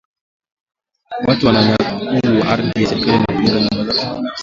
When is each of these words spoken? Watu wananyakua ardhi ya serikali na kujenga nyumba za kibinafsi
Watu 1.27 1.45
wananyakua 1.47 2.47
ardhi 2.49 2.83
ya 2.83 2.87
serikali 2.89 3.19
na 3.19 3.25
kujenga 3.25 3.59
nyumba 3.75 3.93
za 3.93 3.93
kibinafsi 3.99 4.33